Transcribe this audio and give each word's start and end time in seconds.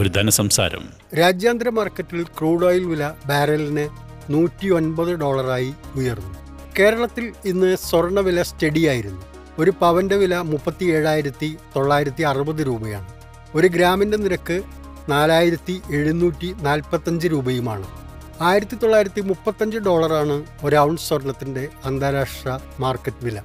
ഒരു 0.00 0.08
ധനസംസാരം. 0.08 0.88
രാജ്യാന്തര 1.18 1.68
മാർക്കറ്റിൽ 1.68 2.22
ക്രൂഡ് 2.22 2.66
ഓയിൽ 2.66 2.84
വില 2.84 3.12
ബാരലിന് 3.26 3.88
നൂറ്റി 4.32 4.68
ഒൻപത് 4.68 5.14
ഡോളറായി 5.14 5.74
ഉയർന്നു. 5.94 6.38
കേരളത്തിൽ 6.78 7.32
ഇന്ന് 7.44 7.76
സ്വർണവില 7.76 8.42
സ്റ്റഡിയായിരുന്നു. 8.42 9.22
ഒരു 9.58 9.72
പവന്റെ 9.80 10.16
വില 10.16 10.36
മുപ്പത്തി 10.36 10.84
ഏഴായിരത്തി 10.84 11.56
തൊള്ളായിരത്തി 11.76 12.22
അറുപത് 12.22 12.66
രൂപയാണ്. 12.66 13.08
ഒരു 13.54 13.66
ഗ്രാമിന്റെ 13.66 14.16
നിരക്ക് 14.16 14.62
നാലായിരത്തി 15.08 15.82
എഴുന്നൂറ്റി 15.90 16.54
നാൽപ്പത്തഞ്ച് 16.60 17.28
രൂപയുമാണ്. 17.28 17.86
ആയിരത്തി 18.40 18.74
തൊള്ളായിരത്തി 18.74 19.20
മുപ്പത്തഞ്ച് 19.20 19.78
ഡോളറാണ് 19.78 20.42
ഒരു 20.64 20.76
ഔൺസ് 20.76 21.08
സ്വർണത്തിന്റെ 21.08 21.68
അന്താരാഷ്ട്ര 21.84 22.58
മാർക്കറ്റ് 22.80 23.24
വില. 23.24 23.40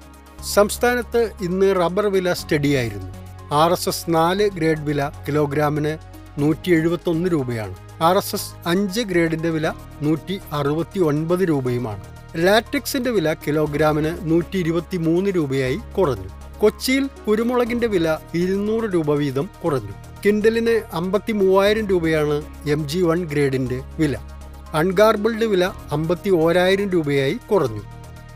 സംസ്ഥാനത്ത് 0.53 1.31
ഇന്ന് 1.41 1.75
റബ്ബർ 1.75 2.05
വില 2.07 2.33
സ്റ്റഡിയായിരുന്നു. 2.33 3.13
ആർ 3.53 3.71
എസ് 3.71 3.89
എസ് 3.89 4.05
നാല് 4.09 4.49
ഗ്രേഡ് 4.49 4.81
വില 4.81 5.11
കിലോഗ്രാമിന് 5.27 6.16
നൂറ്റി 6.37 6.71
എഴുപത്തി 6.71 7.09
ഒന്ന് 7.09 7.29
രൂപയാണ്. 7.29 7.75
ആർ 8.01 8.17
എസ് 8.17 8.35
എസ് 8.35 8.67
അഞ്ച് 8.67 9.01
ഗ്രേഡിന്റെ 9.01 9.49
വില 9.49 9.73
നൂറ്റി 10.01 10.39
അറുപത്തി 10.51 10.99
ഒൻപത് 10.99 11.39
രൂപയുമാണ്. 11.39 12.03
ലാറ്റക്സിന്റെ 12.35 13.11
വില 13.11 13.33
കിലോഗ്രാമിന് 13.33 14.17
നൂറ്റി 14.21 14.57
ഇരുപത്തി 14.57 14.97
മൂന്ന് 14.97 15.29
രൂപയായി 15.29 15.79
കുറഞ്ഞു. 15.97 16.29
കൊച്ചിയിൽ 16.59 17.09
കുരുമുളകിന്റെ 17.27 17.87
വില 17.87 18.17
ഇരുന്നൂറ് 18.33 18.83
രൂപ 18.83 19.13
വീതം 19.13 19.49
കുറഞ്ഞു. 19.63 19.91
കിൻഡലിന് 20.25 20.81
അമ്പത്തി 20.93 21.31
മൂവായിരം 21.31 21.87
രൂപയാണ് 21.87 22.43
എം 22.69 22.89
ജി 22.89 22.99
വൺ 22.99 23.25
ഗ്രേഡിന്റെ 23.25 23.83
വില. 23.99 24.17
അൺഗാർബിൾഡ് 24.73 25.45
വില 25.45 25.71
അമ്പത്തി 25.91 26.29
ഓരായിരം 26.29 26.89
രൂപയായി 26.89 27.37
കുറഞ്ഞു. 27.51 27.81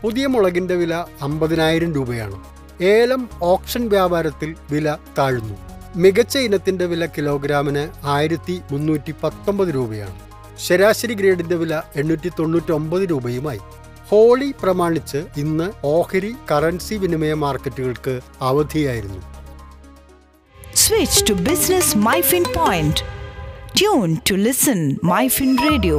പുതിയ 0.02 0.26
മുളകിന്റെ 0.26 0.74
വില 0.74 1.04
അമ്പതിനായിരം 1.22 1.94
രൂപയാണ്. 1.94 2.44
ഏലം 2.82 3.28
ഓപ്ഷൻ 3.42 3.88
വ്യാപാരത്തിൽ 3.88 4.56
വില 4.70 4.96
താഴ്ന്നു. 5.18 5.71
മികച്ച 5.94 6.36
ഇനത്തിന്റെ 6.38 6.86
വില 6.86 7.06
കിലോഗ്രാമിന് 7.06 7.82
ആയിരത്തി 8.06 8.62
മുന്നൂറ്റി 8.70 9.12
പത്തൊമ്പത് 9.22 9.68
രൂപയാണ് 9.68 10.18
ശരാശരി 10.58 11.14
ഗ്രേഡിന്റെ 11.14 11.56
വില 11.56 11.74
എണ്ണൂറ്റി 11.96 12.30
തൊണ്ണൂറ്റി 12.38 12.72
ഒമ്പത് 12.72 13.04
രൂപയുമായി 13.10 13.60
ഹോളി 14.10 14.54
പ്രമാണിച്ച് 14.62 15.20
ഇന്ന് 15.36 15.66
ഓഹരി 15.88 16.32
കറൻസി 16.50 16.96
വിനിമയ 16.96 17.34
മാർക്കറ്റുകൾക്ക് 17.44 18.16
അവധിയായിരുന്നു 18.42 19.22
Switch 20.76 21.16
to 21.22 21.34
Business 21.48 21.86
MyFin 22.06 22.44
Point. 22.54 22.98
Tune 23.74 24.20
to 24.24 24.36
listen 24.38 24.80
MyFin 25.04 25.50
Radio. 25.60 25.98